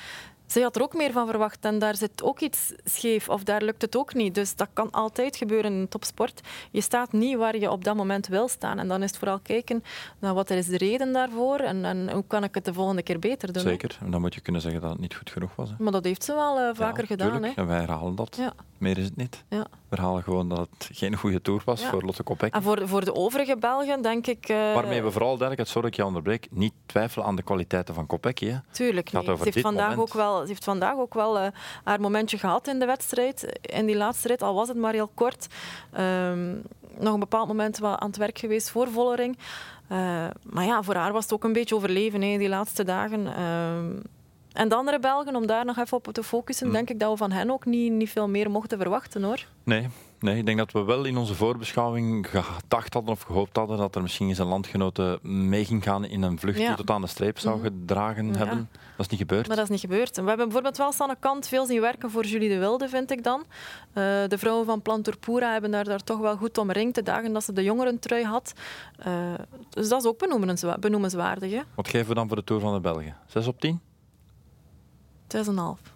Zij 0.53 0.63
had 0.63 0.77
er 0.77 0.83
ook 0.83 0.95
meer 0.95 1.13
van 1.13 1.27
verwacht 1.27 1.65
en 1.65 1.79
daar 1.79 1.97
zit 1.97 2.23
ook 2.23 2.41
iets 2.41 2.73
scheef 2.85 3.29
of 3.29 3.43
daar 3.45 3.63
lukt 3.63 3.83
het 3.83 3.97
ook 3.97 4.15
niet. 4.15 4.35
Dus 4.35 4.57
dat 4.57 4.69
kan 4.73 4.91
altijd 4.91 5.37
gebeuren 5.37 5.73
in 5.73 5.89
topsport. 5.89 6.41
Je 6.71 6.81
staat 6.81 7.13
niet 7.13 7.37
waar 7.37 7.57
je 7.59 7.71
op 7.71 7.85
dat 7.85 7.97
moment 7.97 8.27
wil 8.27 8.49
staan. 8.49 8.79
En 8.79 8.89
dan 8.89 9.03
is 9.03 9.09
het 9.09 9.19
vooral 9.19 9.39
kijken 9.43 9.85
naar 10.19 10.35
wat 10.35 10.51
er 10.51 10.57
is 10.57 10.67
de 10.67 10.77
reden 10.79 11.13
daarvoor 11.13 11.59
en, 11.59 11.85
en 11.85 12.11
hoe 12.13 12.25
kan 12.27 12.45
ik 12.45 12.55
het 12.55 12.65
de 12.65 12.75
volgende 12.75 13.03
keer 13.03 13.19
beter 13.19 13.53
doen. 13.53 13.63
Zeker. 13.63 13.99
En 14.01 14.11
dan 14.11 14.21
moet 14.21 14.35
je 14.35 14.41
kunnen 14.41 14.63
zeggen 14.63 14.81
dat 14.81 14.91
het 14.91 15.01
niet 15.01 15.15
goed 15.15 15.31
genoeg 15.31 15.55
was. 15.57 15.69
Hè. 15.69 15.75
Maar 15.79 15.93
dat 15.93 16.05
heeft 16.05 16.25
ze 16.25 16.35
wel 16.35 16.59
eh, 16.59 16.71
vaker 16.75 17.01
Ja, 17.03 17.07
gedaan. 17.07 17.43
Hè. 17.43 17.51
En 17.57 17.67
wij 17.67 17.79
herhalen 17.79 18.15
dat. 18.15 18.37
Ja. 18.37 18.53
Meer 18.79 18.99
is 18.99 19.05
het 19.05 19.17
niet. 19.17 19.45
Ja. 19.49 19.61
We 19.89 19.97
herhalen 19.97 20.23
gewoon 20.23 20.49
dat 20.49 20.59
het 20.59 20.89
geen 20.93 21.17
goede 21.17 21.43
tour 21.43 21.63
was 21.65 21.85
voor 21.85 22.03
Lotte 22.03 22.23
Kopecky. 22.23 22.57
En 22.57 22.63
voor, 22.63 22.77
de- 22.77 22.89
voor 22.89 23.05
de 23.05 23.15
overige 23.15 23.57
Belgen 23.57 24.03
denk 24.03 24.27
ik... 24.27 24.49
eh, 24.49 24.57
Waarmee 24.57 25.03
we 25.03 25.11
vooral 25.11 25.29
duidelijk, 25.37 25.59
het 25.59 25.69
sorry 25.69 25.83
dat 25.83 25.91
ik 25.91 25.97
je 25.97 26.07
onderbreek, 26.07 26.47
niet 26.51 26.73
twijfelen 26.87 27.27
aan 27.27 27.37
de 27.37 27.43
kwaliteiten 27.43 27.95
van 27.95 28.07
Kopecky. 28.07 28.47
Hè. 28.47 28.57
Tuurlijk 28.71 29.13
niet. 29.13 29.23
over 29.23 29.37
Ze 29.37 29.43
heeft, 29.43 29.55
dit 29.55 29.63
vandaag 29.65 29.89
moment. 29.91 30.09
ook 30.09 30.15
wel, 30.15 30.42
ze 30.43 30.49
heeft 30.49 30.65
vandaag 30.65 30.97
ook 30.97 31.15
wel 31.15 31.39
eh, 31.39 31.47
haar 31.85 32.01
momentje 32.01 32.39
gehad 32.39 32.67
in 32.69 32.79
de 32.79 32.87
wedstrijd. 32.87 33.59
In 33.61 33.87
die 33.87 33.97
laatste 33.97 34.29
rit, 34.29 34.43
al 34.43 34.55
was 34.55 34.69
het 34.69 34.77
maar 34.77 34.93
heel 34.93 35.11
kort. 35.15 35.47
Ehm, 35.93 36.53
nog 36.99 37.15
een 37.15 37.21
bepaald 37.21 37.49
moment 37.49 37.79
wel 37.79 37.99
aan 37.99 38.07
het 38.09 38.17
werk 38.17 38.39
geweest 38.39 38.71
voor 38.71 38.89
Vollering. 38.91 39.39
Eh, 39.89 39.99
maar 40.43 40.65
ja, 40.65 40.83
voor 40.83 40.95
haar 40.95 41.13
was 41.13 41.23
het 41.23 41.33
ook 41.33 41.45
een 41.45 41.53
beetje 41.53 41.75
overleven 41.75 42.23
hè, 42.23 42.39
die 42.39 42.49
laatste 42.49 42.85
dagen. 42.85 43.27
Ehm, 43.27 43.91
en 44.53 44.69
de 44.69 44.75
andere 44.75 44.99
Belgen, 44.99 45.37
om 45.37 45.47
daar 45.47 45.65
nog 45.65 45.79
even 45.79 45.97
op 45.97 46.09
te 46.13 46.23
focussen, 46.23 46.67
Mm. 46.67 46.73
denk 46.73 46.91
ik 46.91 46.99
dat 47.01 47.11
we 47.11 47.17
van 47.17 47.31
hen 47.33 47.51
ook 47.51 47.65
niet, 47.65 47.93
niet 47.93 48.11
veel 48.11 48.29
meer 48.29 48.51
mochten 48.51 48.79
verwachten 48.79 49.23
hoor. 49.23 49.47
Nee, 49.65 49.89
nee, 50.23 50.37
ik 50.39 50.47
denk 50.47 50.59
dat 50.59 50.73
we 50.73 50.83
wel 50.83 51.05
in 51.05 51.17
onze 51.17 51.35
voorbeschouwing 51.35 52.27
gedacht 52.31 52.95
hadden 52.95 53.13
of 53.13 53.23
gehoopt 53.23 53.57
hadden 53.57 53.77
dat 53.79 53.95
er 53.97 54.03
misschien 54.03 54.29
eens 54.29 54.39
een 54.39 54.47
landgenote 54.47 55.19
mee 55.23 55.65
ging 55.65 55.83
gaan 55.83 56.05
in 56.05 56.23
een 56.23 56.39
vlucht 56.39 56.59
Ja. 56.59 56.67
die 56.67 56.77
tot 56.77 56.91
aan 56.91 57.01
de 57.01 57.07
streep 57.07 57.39
zou 57.39 57.57
Mhm. 57.57 57.65
gedragen 57.65 58.35
hebben. 58.37 58.69
Dat 58.97 59.07
is 59.07 59.09
niet 59.09 59.21
gebeurd. 59.21 59.47
Maar 59.47 59.57
dat 59.57 59.65
is 59.65 59.71
niet 59.71 59.81
gebeurd. 59.81 60.17
We 60.17 60.23
hebben 60.23 60.45
bijvoorbeeld 60.45 60.77
wel 60.77 60.93
Sanne 60.93 61.17
Kant 61.21 61.49
veel 61.49 61.67
zien 61.67 61.81
werken 61.81 62.11
voor 62.11 62.25
Julie 62.25 62.49
de 62.49 62.59
Wilde, 62.59 62.89
vind 62.89 63.11
ik 63.11 63.25
dan. 63.25 63.41
Eh, 63.93 64.03
de 64.29 64.39
vrouwen 64.39 64.67
van 64.67 64.83
Planturpura 64.83 65.53
hebben 65.53 65.71
daar, 65.71 65.85
daar 65.85 66.05
toch 66.05 66.19
wel 66.19 66.37
goed 66.37 66.59
omringd 66.59 66.95
de 66.95 67.03
dagen 67.03 67.33
dat 67.33 67.45
ze 67.45 67.53
de 67.53 67.63
jongerentrui 67.63 68.25
had. 68.25 68.53
Eh, 68.99 69.13
dus 69.71 69.89
dat 69.89 70.03
is 70.03 70.09
ook 70.09 70.19
benoemenswa- 70.19 70.79
benoemenswaardig. 70.79 71.51
hè. 71.53 71.61
Wat 71.75 71.89
geven 71.89 72.09
we 72.09 72.15
dan 72.15 72.27
voor 72.29 72.37
de 72.37 72.45
Tour 72.45 72.61
van 72.63 72.75
de 72.75 72.81
Belgen? 72.81 73.17
6 73.27 73.47
op 73.47 73.61
10? 73.61 73.81
6,5. 75.29 75.95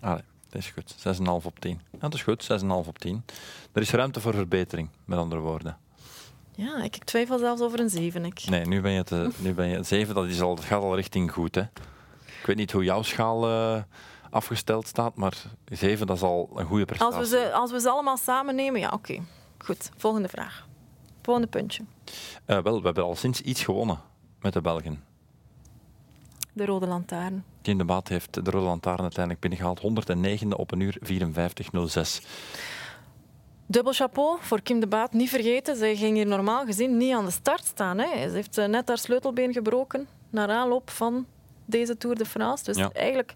Allee, 0.00 0.22
dat 0.50 0.60
is 0.62 0.70
goed. 0.70 0.94
6,5 1.18 1.46
op 1.46 1.60
10. 1.60 1.80
Ja, 1.90 1.98
dat 1.98 2.14
is 2.14 2.22
goed, 2.22 2.48
6,5 2.62 2.68
op 2.68 2.98
10. 2.98 3.24
Er 3.72 3.82
is 3.82 3.90
ruimte 3.90 4.20
voor 4.20 4.34
verbetering, 4.34 4.88
met 5.04 5.18
andere 5.18 5.40
woorden. 5.40 5.78
Ja, 6.54 6.82
ik, 6.82 6.96
ik 6.96 7.04
twijfel 7.04 7.38
zelfs 7.38 7.62
over 7.62 7.80
een 7.80 7.90
7. 7.90 8.24
Ik. 8.24 8.44
Nee, 8.48 8.66
nu 8.66 8.80
ben 8.80 8.92
je, 8.92 9.04
te, 9.04 9.30
nu 9.36 9.54
ben 9.54 9.68
je 9.68 9.82
7, 9.82 10.14
dat, 10.14 10.26
is 10.26 10.40
al, 10.40 10.54
dat 10.54 10.64
gaat 10.64 10.82
al 10.82 10.96
richting 10.96 11.32
goed. 11.32 11.54
Hè. 11.54 11.62
Ik 12.40 12.46
weet 12.46 12.56
niet 12.56 12.72
hoe 12.72 12.84
jouw 12.84 13.02
schaal 13.02 13.48
eh, 13.48 13.82
afgesteld 14.30 14.86
staat, 14.86 15.16
maar 15.16 15.42
7 15.64 16.06
dat 16.06 16.16
is 16.16 16.22
al 16.22 16.50
een 16.54 16.66
goede 16.66 16.84
prestatie. 16.84 17.18
Als 17.18 17.30
we, 17.30 17.36
ze, 17.36 17.52
als 17.52 17.70
we 17.70 17.80
ze 17.80 17.90
allemaal 17.90 18.16
samen 18.16 18.54
nemen, 18.54 18.80
ja, 18.80 18.90
oké. 18.92 19.20
Goed, 19.58 19.90
volgende 19.96 20.28
vraag. 20.28 20.66
Volgende 21.22 21.48
puntje. 21.48 21.82
Eh, 22.44 22.58
wel, 22.62 22.78
we 22.78 22.84
hebben 22.84 23.04
al 23.04 23.16
sinds 23.16 23.40
iets 23.40 23.64
gewonnen 23.64 24.00
met 24.40 24.52
de 24.52 24.60
Belgen. 24.60 25.09
De 26.52 26.64
Rode 26.64 26.86
Lantaarn. 26.86 27.44
Team 27.62 27.78
de 27.78 27.84
Baat 27.84 28.08
heeft 28.08 28.44
de 28.44 28.50
Rode 28.50 28.64
Lantaarn 28.66 29.00
uiteindelijk 29.00 29.40
binnengehaald. 29.40 29.80
109e 29.80 30.48
op 30.56 30.72
een 30.72 30.80
uur 30.80 30.98
54.06. 31.04 32.26
Dubbel 33.66 33.92
chapeau 33.92 34.38
voor 34.40 34.62
Kim 34.62 34.80
de 34.80 34.86
Baat. 34.86 35.12
Niet 35.12 35.28
vergeten, 35.28 35.76
zij 35.76 35.96
ging 35.96 36.16
hier 36.16 36.26
normaal 36.26 36.64
gezien 36.64 36.96
niet 36.96 37.14
aan 37.14 37.24
de 37.24 37.30
start 37.30 37.64
staan. 37.64 37.98
Hè. 37.98 38.28
Ze 38.28 38.34
heeft 38.34 38.58
eh, 38.58 38.66
net 38.66 38.88
haar 38.88 38.98
sleutelbeen 38.98 39.52
gebroken 39.52 40.08
naar 40.30 40.48
aanloop 40.48 40.90
van 40.90 41.26
deze 41.64 41.96
Tour 41.96 42.16
de 42.16 42.24
France. 42.26 42.64
Dus 42.64 42.76
Ja. 42.76 42.90
eigenlijk 42.92 43.34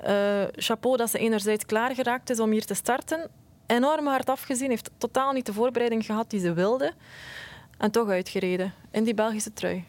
eh, 0.00 0.42
chapeau 0.52 0.96
dat 0.96 1.10
ze 1.10 1.18
enerzijds 1.18 1.66
klaargeraakt 1.66 2.30
is 2.30 2.40
om 2.40 2.50
hier 2.50 2.64
te 2.66 2.74
starten. 2.74 3.30
Enorm 3.66 4.06
hard 4.06 4.30
afgezien, 4.30 4.68
heeft 4.70 4.90
totaal 4.98 5.32
niet 5.32 5.46
de 5.46 5.52
voorbereiding 5.52 6.04
gehad 6.04 6.30
die 6.30 6.40
ze 6.40 6.52
wilde. 6.52 6.92
En 7.78 7.90
toch 7.90 8.08
uitgereden 8.08 8.72
in 8.90 9.04
die 9.04 9.14
Belgische 9.14 9.52
trui. 9.52 9.84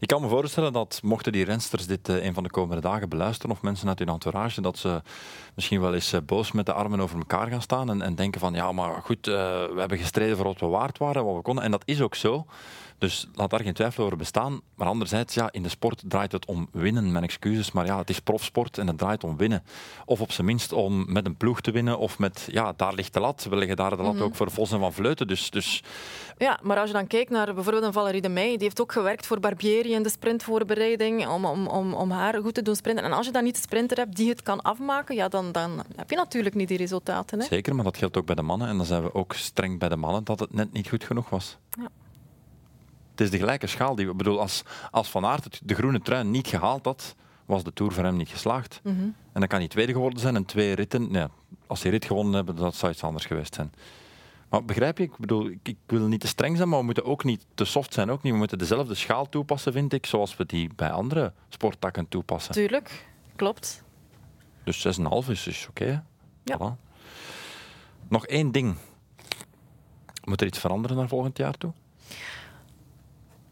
Ik 0.00 0.08
kan 0.08 0.20
me 0.20 0.28
voorstellen 0.28 0.72
dat 0.72 1.00
mochten 1.02 1.32
die 1.32 1.44
rensters 1.44 1.86
dit 1.86 2.08
eh, 2.08 2.24
een 2.24 2.34
van 2.34 2.42
de 2.42 2.50
komende 2.50 2.82
dagen 2.82 3.08
beluisteren, 3.08 3.50
of 3.50 3.62
mensen 3.62 3.88
uit 3.88 3.98
hun 3.98 4.08
entourage, 4.08 4.60
dat 4.60 4.78
ze 4.78 5.02
misschien 5.54 5.80
wel 5.80 5.94
eens 5.94 6.12
eh, 6.12 6.20
boos 6.26 6.52
met 6.52 6.66
de 6.66 6.72
armen 6.72 7.00
over 7.00 7.18
elkaar 7.18 7.46
gaan 7.46 7.62
staan 7.62 7.90
en, 7.90 8.02
en 8.02 8.14
denken 8.14 8.40
van 8.40 8.54
ja, 8.54 8.72
maar 8.72 9.02
goed, 9.02 9.26
eh, 9.26 9.34
we 9.64 9.76
hebben 9.76 9.98
gestreden 9.98 10.36
voor 10.36 10.46
wat 10.46 10.60
we 10.60 10.66
waard 10.66 10.98
waren, 10.98 11.24
wat 11.24 11.36
we 11.36 11.42
konden. 11.42 11.64
En 11.64 11.70
dat 11.70 11.82
is 11.84 12.00
ook 12.00 12.14
zo. 12.14 12.46
Dus 12.98 13.28
laat 13.34 13.50
daar 13.50 13.62
geen 13.62 13.74
twijfel 13.74 14.04
over 14.04 14.16
bestaan. 14.16 14.60
Maar 14.74 14.88
anderzijds, 14.88 15.34
ja, 15.34 15.48
in 15.52 15.62
de 15.62 15.68
sport 15.68 16.02
draait 16.06 16.32
het 16.32 16.46
om 16.46 16.68
winnen, 16.72 17.12
mijn 17.12 17.24
excuses. 17.24 17.72
Maar 17.72 17.86
ja, 17.86 17.98
het 17.98 18.10
is 18.10 18.20
profsport 18.20 18.78
en 18.78 18.86
het 18.86 18.98
draait 18.98 19.24
om 19.24 19.36
winnen. 19.36 19.62
Of 20.04 20.20
op 20.20 20.32
zijn 20.32 20.46
minst 20.46 20.72
om 20.72 21.12
met 21.12 21.26
een 21.26 21.36
ploeg 21.36 21.60
te 21.60 21.70
winnen. 21.70 21.98
Of 21.98 22.18
met, 22.18 22.48
ja, 22.50 22.72
daar 22.76 22.94
ligt 22.94 23.14
de 23.14 23.20
lat. 23.20 23.46
We 23.50 23.56
leggen 23.56 23.76
daar 23.76 23.96
de 23.96 24.02
lat 24.02 24.20
ook 24.20 24.34
voor 24.34 24.50
Vos 24.50 24.72
en 24.72 24.78
Van 24.78 24.92
Vleuten. 24.92 25.26
Dus, 25.26 25.50
dus 25.50 25.82
Ja, 26.38 26.58
maar 26.62 26.78
als 26.78 26.88
je 26.88 26.94
dan 26.94 27.06
kijkt 27.06 27.30
naar 27.30 27.54
bijvoorbeeld 27.54 27.84
een 27.84 27.92
Valerie 27.92 28.20
de 28.20 28.28
Meij, 28.28 28.50
die 28.50 28.62
heeft 28.62 28.80
ook 28.80 28.92
gewerkt 28.92 29.26
voor 29.26 29.40
Barbieri 29.40 29.92
in 29.92 30.02
de 30.02 30.10
sprintvoorbereiding 30.10 31.26
om, 31.26 31.44
om, 31.44 31.66
om, 31.66 31.94
om 31.94 32.10
haar 32.10 32.40
goed 32.42 32.54
te 32.54 32.62
doen 32.62 32.76
sprinten. 32.76 33.04
En 33.04 33.12
als 33.12 33.26
je 33.26 33.32
dan 33.32 33.44
niet 33.44 33.54
de 33.54 33.60
sprinter 33.60 33.96
hebt 33.96 34.16
die 34.16 34.28
het 34.28 34.42
kan 34.42 34.62
afmaken, 34.62 35.14
ja, 35.14 35.28
dan, 35.28 35.52
dan 35.52 35.82
heb 35.96 36.10
je 36.10 36.16
natuurlijk 36.16 36.54
niet 36.54 36.68
die 36.68 36.78
resultaten. 36.78 37.38
Hè? 37.38 37.46
Zeker, 37.46 37.74
maar 37.74 37.84
dat 37.84 37.96
geldt 37.96 38.16
ook 38.16 38.26
bij 38.26 38.34
de 38.34 38.42
mannen. 38.42 38.68
En 38.68 38.76
dan 38.76 38.86
zijn 38.86 39.02
we 39.02 39.14
ook 39.14 39.32
streng 39.32 39.78
bij 39.78 39.88
de 39.88 39.96
mannen 39.96 40.24
dat 40.24 40.40
het 40.40 40.54
net 40.54 40.72
niet 40.72 40.88
goed 40.88 41.04
genoeg 41.04 41.28
was. 41.30 41.56
Ja. 41.70 41.88
Het 43.16 43.24
is 43.24 43.30
de 43.30 43.38
gelijke 43.38 43.66
schaal. 43.66 43.94
Die, 43.94 44.08
ik 44.08 44.16
bedoel, 44.16 44.40
als, 44.40 44.62
als 44.90 45.10
Van 45.10 45.24
Aert 45.24 45.60
de 45.64 45.74
groene 45.74 46.00
trui 46.00 46.24
niet 46.24 46.46
gehaald 46.46 46.84
had, 46.84 47.14
was 47.46 47.64
de 47.64 47.72
Tour 47.72 47.92
voor 47.92 48.04
hem 48.04 48.16
niet 48.16 48.28
geslaagd. 48.28 48.80
Mhm. 48.82 48.94
En 49.32 49.40
dan 49.40 49.46
kan 49.46 49.58
hij 49.58 49.68
tweede 49.68 49.92
geworden 49.92 50.20
zijn 50.20 50.36
en 50.36 50.44
twee 50.44 50.74
ritten. 50.74 51.10
Nee, 51.10 51.26
als 51.66 51.80
die 51.80 51.90
rit 51.90 52.04
gewonnen 52.04 52.34
hebben, 52.34 52.56
dat 52.56 52.74
zou 52.74 52.92
iets 52.92 53.02
anders 53.02 53.24
geweest 53.24 53.54
zijn. 53.54 53.72
Maar 54.48 54.64
begrijp 54.64 54.98
je? 54.98 55.04
Ik 55.04 55.16
bedoel, 55.16 55.48
ik, 55.48 55.58
ik 55.62 55.76
wil 55.86 56.06
niet 56.06 56.20
te 56.20 56.26
streng 56.26 56.56
zijn, 56.56 56.68
maar 56.68 56.78
we 56.78 56.84
moeten 56.84 57.04
ook 57.04 57.24
niet 57.24 57.46
te 57.54 57.64
soft 57.64 57.94
zijn. 57.94 58.10
Ook 58.10 58.22
niet. 58.22 58.32
We 58.32 58.38
moeten 58.38 58.58
dezelfde 58.58 58.94
schaal 58.94 59.28
toepassen, 59.28 59.72
vind 59.72 59.92
ik, 59.92 60.06
zoals 60.06 60.36
we 60.36 60.46
die 60.46 60.70
bij 60.76 60.90
andere 60.90 61.32
sporttakken 61.48 62.08
toepassen. 62.08 62.52
Tuurlijk, 62.54 63.06
klopt. 63.36 63.82
Dus 64.64 64.98
6,5 64.98 65.30
is, 65.30 65.46
is 65.46 65.66
oké. 65.68 66.04
Ja. 66.44 66.58
Voilà. 66.58 66.84
Nog 68.08 68.26
één 68.26 68.52
ding. 68.52 68.76
Moet 70.24 70.40
er 70.40 70.46
iets 70.46 70.58
veranderen 70.58 70.96
naar 70.96 71.08
volgend 71.08 71.36
jaar 71.36 71.54
toe? 71.58 71.72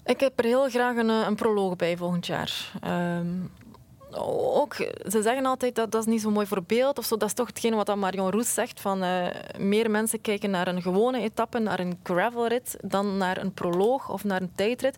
Ik 0.05 0.21
heb 0.21 0.39
er 0.39 0.45
heel 0.45 0.69
graag 0.69 0.97
een, 0.97 1.11
eh, 1.11 1.27
een 1.27 1.35
proloog 1.35 1.77
bij 1.77 1.97
volgend 1.97 2.27
jaar. 2.27 2.73
Ehm, 2.81 3.27
ook, 4.17 4.75
ze 5.09 5.23
zeggen 5.23 5.47
altijd 5.47 5.75
dat 5.75 5.93
dat 5.93 6.01
is 6.01 6.13
niet 6.13 6.21
zo 6.21 6.31
mooi 6.31 6.47
voor 6.47 6.63
beeld 6.63 6.99
of 6.99 7.05
zo. 7.05 7.17
Dat 7.17 7.29
is 7.29 7.35
toch 7.35 7.47
hetgeen 7.47 7.75
wat 7.75 7.97
Marion 7.97 8.31
Roes 8.31 8.55
zegt. 8.55 8.81
Van, 8.81 9.03
eh, 9.03 9.27
meer 9.59 9.91
mensen 9.91 10.21
kijken 10.21 10.51
naar 10.51 10.69
een 10.69 10.83
gewone 10.83 11.21
etappe, 11.21 11.59
naar 11.59 11.81
een 11.81 11.99
gravelrit, 12.03 12.77
dan 12.83 13.17
naar 13.17 13.37
een 13.37 13.53
proloog 13.53 14.11
of 14.11 14.25
naar 14.25 14.43
een 14.43 14.53
tijdrit. 14.55 14.97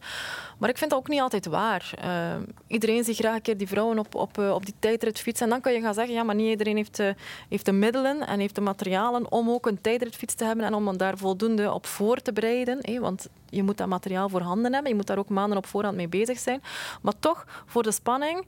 Maar 0.59 0.69
ik 0.69 0.79
vind 0.79 0.91
dat 0.91 0.99
ook 0.99 1.09
niet 1.09 1.21
altijd 1.21 1.47
waar. 1.47 1.91
Ehm, 1.99 2.43
iedereen 2.67 3.05
ziet 3.05 3.17
graag 3.17 3.35
een 3.35 3.43
keer 3.43 3.57
die 3.57 3.69
vrouwen 3.69 3.99
op, 3.99 4.15
op, 4.15 4.39
eh, 4.39 4.55
op 4.55 4.65
die 4.65 4.75
tijdrit 4.79 5.21
fietsen. 5.21 5.45
En 5.45 5.53
dan 5.53 5.61
kan 5.61 5.73
je 5.73 5.81
gaan 5.81 5.95
zeggen, 5.95 6.15
ja, 6.15 6.23
maar 6.23 6.35
niet 6.35 6.49
iedereen 6.49 6.77
heeft, 6.77 7.03
heeft 7.49 7.65
de 7.65 7.73
middelen 7.73 8.27
en 8.27 8.41
heeft 8.41 8.55
de 8.55 8.61
materialen 8.61 9.33
om 9.33 9.51
ook 9.51 9.67
een 9.67 9.81
tijdritfiets 9.81 10.35
te 10.35 10.45
hebben 10.45 10.65
en 10.65 10.75
om 10.75 10.97
daar 10.97 11.19
voldoende 11.19 11.73
op 11.73 11.87
voor 11.87 12.17
te 12.21 12.33
bereiden. 12.33 13.01
want 13.01 13.29
je 13.57 13.63
moet 13.63 13.77
dat 13.79 13.89
materiaal 13.89 14.29
voorhanden 14.29 14.73
hebben. 14.73 14.91
Je 14.91 14.97
moet 14.97 15.07
daar 15.07 15.19
ook 15.19 15.29
maanden 15.29 15.59
op 15.59 15.67
voorhand 15.67 15.97
mee 15.97 16.09
bezig 16.09 16.39
zijn. 16.39 16.63
Maar 17.03 17.15
toch, 17.21 17.45
voor 17.67 17.83
de 17.83 17.93
spanning 17.93 18.47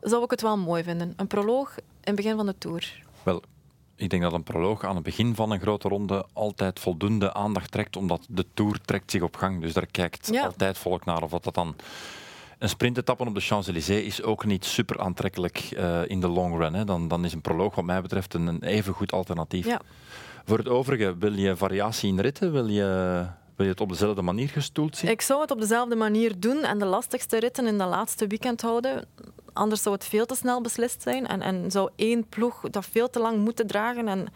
zou 0.00 0.24
ik 0.24 0.30
het 0.30 0.42
wel 0.42 0.56
mooi 0.58 0.82
vinden. 0.82 1.12
Een 1.16 1.26
proloog 1.26 1.76
in 1.78 1.84
het 2.04 2.14
begin 2.16 2.36
van 2.36 2.46
de 2.46 2.54
Tour. 2.58 3.02
Wel, 3.22 3.42
ik 3.96 4.10
denk 4.10 4.22
dat 4.22 4.32
een 4.32 4.42
proloog 4.42 4.84
aan 4.84 4.94
het 4.94 5.04
begin 5.04 5.34
van 5.34 5.50
een 5.50 5.60
grote 5.60 5.88
ronde 5.88 6.26
altijd 6.32 6.80
voldoende 6.80 7.34
aandacht 7.34 7.70
trekt, 7.70 7.96
omdat 7.96 8.26
de 8.28 8.46
Tour 8.54 8.80
trekt 8.84 9.10
zich 9.10 9.22
op 9.22 9.36
gang. 9.36 9.60
Dus 9.60 9.72
daar 9.72 9.86
kijkt 9.86 10.28
Ja. 10.32 10.44
altijd 10.44 10.78
volk 10.78 11.04
naar. 11.04 11.22
Of 11.22 11.30
dat, 11.30 11.44
dat 11.44 11.54
dan... 11.54 11.76
Een 12.58 12.68
sprintetappe 12.68 13.24
op 13.26 13.34
de 13.34 13.40
Champs-Élysées 13.40 14.04
is 14.04 14.22
ook 14.22 14.44
niet 14.44 14.64
super 14.64 15.00
aantrekkelijk 15.00 15.58
eh, 15.58 16.00
in 16.08 16.20
de 16.20 16.28
long 16.28 16.58
run. 16.58 16.74
Hè. 16.74 16.84
Dan, 16.84 17.08
dan 17.08 17.24
is 17.24 17.32
een 17.32 17.40
proloog 17.40 17.74
wat 17.74 17.84
mij 17.84 18.02
betreft 18.02 18.34
een, 18.34 18.46
een 18.46 18.62
even 18.62 18.94
goed 18.94 19.12
alternatief. 19.12 19.66
Ja. 19.66 19.80
Voor 20.44 20.58
het 20.58 20.68
overige, 20.68 21.16
wil 21.18 21.32
je 21.32 21.56
variatie 21.56 22.08
in 22.08 22.20
ritten? 22.20 22.52
Wil 22.52 22.66
je, 22.66 23.26
wil 23.58 23.66
je 23.66 23.72
het 23.72 23.80
op 23.80 23.88
dezelfde 23.88 24.22
manier 24.22 24.48
gestoeld 24.48 24.96
zien? 24.96 25.10
Ik 25.10 25.20
zou 25.20 25.40
het 25.40 25.50
op 25.50 25.60
dezelfde 25.60 25.96
manier 25.96 26.40
doen 26.40 26.62
en 26.62 26.78
de 26.78 26.84
lastigste 26.84 27.38
ritten 27.38 27.66
in 27.66 27.78
de 27.78 27.84
laatste 27.84 28.26
weekend 28.26 28.60
houden. 28.60 29.08
Anders 29.52 29.82
zou 29.82 29.94
het 29.94 30.04
veel 30.04 30.26
te 30.26 30.34
snel 30.34 30.60
beslist 30.60 31.02
zijn 31.02 31.26
en, 31.26 31.42
en 31.42 31.70
zou 31.70 31.90
één 31.96 32.28
ploeg 32.28 32.60
dat 32.70 32.86
veel 32.86 33.10
te 33.10 33.18
lang 33.18 33.44
moeten 33.44 33.66
dragen. 33.66 34.08
En 34.08 34.26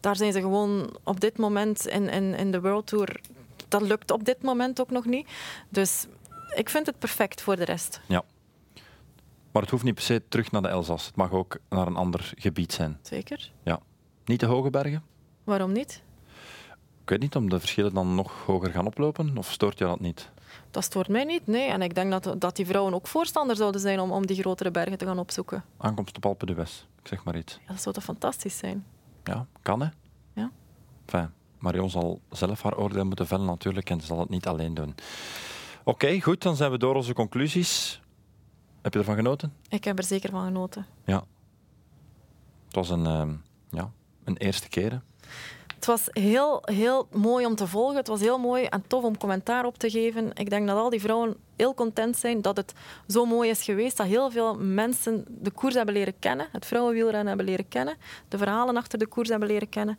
daar 0.00 0.16
zijn 0.16 0.32
ze 0.32 0.40
gewoon 0.40 0.96
op 1.04 1.20
dit 1.20 1.38
moment 1.38 1.86
in, 1.86 2.08
in, 2.08 2.34
in 2.34 2.50
de 2.50 2.60
World 2.60 2.86
Tour. 2.86 3.20
Dat 3.68 3.82
lukt 3.82 4.10
op 4.10 4.24
dit 4.24 4.42
moment 4.42 4.80
ook 4.80 4.90
nog 4.90 5.04
niet. 5.04 5.28
Dus 5.68 6.06
ik 6.54 6.68
vind 6.68 6.86
het 6.86 6.98
perfect 6.98 7.40
voor 7.40 7.56
de 7.56 7.64
rest. 7.64 8.00
Ja. 8.06 8.24
Maar 9.52 9.62
het 9.62 9.70
hoeft 9.70 9.84
niet 9.84 9.94
per 9.94 10.02
se 10.02 10.22
terug 10.28 10.50
naar 10.50 10.62
de 10.62 10.68
Elzas. 10.68 11.06
Het 11.06 11.16
mag 11.16 11.32
ook 11.32 11.58
naar 11.68 11.86
een 11.86 11.96
ander 11.96 12.32
gebied 12.36 12.72
zijn. 12.72 12.98
Zeker. 13.02 13.50
Ja. 13.62 13.80
Niet 14.24 14.40
de 14.40 14.46
hoge 14.46 14.70
bergen? 14.70 15.02
Waarom 15.44 15.72
niet? 15.72 16.02
Ik 17.08 17.14
weet 17.14 17.22
niet, 17.22 17.36
om 17.36 17.48
de 17.48 17.60
verschillen 17.60 17.94
dan 17.94 18.14
nog 18.14 18.44
hoger 18.46 18.70
gaan 18.70 18.86
oplopen? 18.86 19.38
Of 19.38 19.52
stoort 19.52 19.78
je 19.78 19.84
dat 19.84 20.00
niet? 20.00 20.30
Dat 20.70 20.84
stoort 20.84 21.08
mij 21.08 21.24
niet, 21.24 21.46
nee. 21.46 21.68
En 21.68 21.82
ik 21.82 21.94
denk 21.94 22.10
dat, 22.10 22.40
dat 22.40 22.56
die 22.56 22.66
vrouwen 22.66 22.94
ook 22.94 23.06
voorstander 23.06 23.56
zouden 23.56 23.80
zijn 23.80 24.00
om, 24.00 24.10
om 24.12 24.26
die 24.26 24.36
grotere 24.36 24.70
bergen 24.70 24.98
te 24.98 25.04
gaan 25.04 25.18
opzoeken. 25.18 25.64
Aankomst 25.76 26.16
op 26.16 26.26
Alpe 26.26 26.46
d'Huez, 26.46 26.84
ik 27.02 27.08
zeg 27.08 27.24
maar 27.24 27.36
iets. 27.36 27.58
Ja, 27.66 27.72
dat 27.72 27.82
zou 27.82 27.94
toch 27.94 28.04
fantastisch 28.04 28.58
zijn? 28.58 28.84
Ja, 29.24 29.46
kan 29.62 29.80
hè? 29.80 29.88
Ja. 30.32 30.50
Enfin, 31.04 31.30
Marion 31.58 31.90
zal 31.90 32.20
zelf 32.30 32.62
haar 32.62 32.76
oordeel 32.76 33.04
moeten 33.04 33.26
vellen 33.26 33.46
natuurlijk 33.46 33.90
en 33.90 34.00
ze 34.00 34.06
zal 34.06 34.18
het 34.18 34.28
niet 34.28 34.46
alleen 34.46 34.74
doen. 34.74 34.94
Oké, 35.84 36.20
goed, 36.20 36.42
dan 36.42 36.56
zijn 36.56 36.70
we 36.70 36.78
door 36.78 36.94
onze 36.94 37.12
conclusies. 37.12 38.00
Heb 38.82 38.92
je 38.92 38.98
ervan 38.98 39.16
genoten? 39.16 39.52
Ik 39.68 39.84
heb 39.84 39.98
er 39.98 40.04
zeker 40.04 40.30
van 40.30 40.44
genoten. 40.44 40.86
Ja. 41.04 41.24
Het 42.66 42.74
was 42.74 42.90
een, 42.90 43.06
ehm, 43.06 43.34
ja, 43.70 43.90
een 44.24 44.36
eerste 44.36 44.68
keer. 44.68 44.90
hè. 44.90 44.98
Het 45.78 45.86
was 45.86 46.08
heel, 46.12 46.62
heel 46.64 47.08
mooi 47.12 47.46
om 47.46 47.54
te 47.54 47.66
volgen. 47.66 47.96
Het 47.96 48.08
was 48.08 48.20
heel 48.20 48.38
mooi 48.38 48.64
en 48.64 48.84
tof 48.86 49.04
om 49.04 49.18
commentaar 49.18 49.64
op 49.64 49.78
te 49.78 49.90
geven. 49.90 50.30
Ik 50.34 50.50
denk 50.50 50.66
dat 50.66 50.76
al 50.76 50.90
die 50.90 51.00
vrouwen 51.00 51.36
heel 51.56 51.74
content 51.74 52.16
zijn 52.16 52.42
dat 52.42 52.56
het 52.56 52.72
zo 53.08 53.24
mooi 53.24 53.50
is 53.50 53.62
geweest. 53.62 53.96
Dat 53.96 54.06
heel 54.06 54.30
veel 54.30 54.56
mensen 54.58 55.24
de 55.28 55.50
koers 55.50 55.74
hebben 55.74 55.94
leren 55.94 56.18
kennen. 56.18 56.46
Het 56.52 56.66
vrouwenwielrennen 56.66 57.26
hebben 57.26 57.46
leren 57.46 57.68
kennen. 57.68 57.96
De 58.28 58.38
verhalen 58.38 58.76
achter 58.76 58.98
de 58.98 59.06
koers 59.06 59.28
hebben 59.28 59.48
leren 59.48 59.68
kennen. 59.68 59.98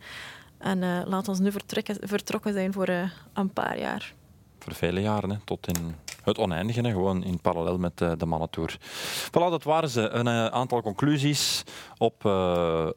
En 0.58 0.84
eh 0.84 1.02
laat 1.06 1.28
ons 1.28 1.40
nu 1.40 1.52
vertrokken 2.02 2.54
zijn 2.54 2.74
voor 2.74 2.88
eh, 2.88 3.12
een 3.34 3.54
paar 3.54 3.80
jaar. 3.80 4.14
Voor 4.60 4.74
vele 4.74 5.02
jaren, 5.02 5.30
hè, 5.30 5.38
tot 5.46 5.68
in 5.68 5.96
het 6.24 6.38
oneindige, 6.38 6.84
gewoon 6.84 7.24
in 7.24 7.42
parallel 7.42 7.78
met 7.78 8.02
eh, 8.02 8.12
de 8.18 8.26
mannentour. 8.26 8.78
Voilà, 9.28 9.50
dat 9.50 9.64
waren 9.64 9.90
ze. 9.90 10.10
Een 10.10 10.30
aantal 10.30 10.82
conclusies 10.82 11.64
op 11.98 12.24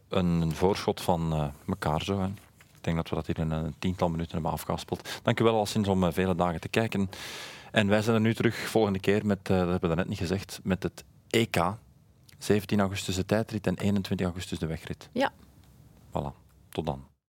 een 0.08 0.52
voorschot 0.54 1.00
van 1.00 1.52
elkaar 1.66 2.02
zo. 2.02 2.30
Ik 2.82 2.88
denk 2.88 2.96
dat 2.96 3.08
we 3.08 3.14
dat 3.14 3.26
hier 3.26 3.38
in 3.38 3.50
een 3.50 3.74
tiental 3.78 4.08
minuten 4.08 4.32
hebben 4.32 4.50
afgehaspeld. 4.50 5.20
Dank 5.22 5.40
u 5.40 5.44
wel 5.44 5.54
al 5.54 5.66
sinds 5.66 5.88
om 5.88 6.04
eh, 6.04 6.12
vele 6.12 6.34
dagen 6.34 6.60
te 6.60 6.68
kijken. 6.68 7.10
En 7.70 7.88
wij 7.88 8.02
zijn 8.02 8.14
er 8.14 8.20
nu 8.20 8.34
terug 8.34 8.56
volgende 8.56 8.98
keer 8.98 9.26
met, 9.26 9.50
eh, 9.50 9.58
dat 9.58 9.68
hebben 9.68 9.90
we 9.90 9.96
net 9.96 10.08
niet 10.08 10.18
gezegd, 10.18 10.60
met 10.62 10.82
het 10.82 11.04
EK. 11.30 11.74
17 12.38 12.80
augustus 12.80 13.14
de 13.14 13.26
tijdrit 13.26 13.66
en 13.66 13.76
21 13.78 14.26
augustus 14.26 14.58
de 14.58 14.66
wegrit. 14.66 15.08
Ja. 15.12 15.32
Voilà, 16.08 16.32
tot 16.68 16.86
dan. 16.86 17.11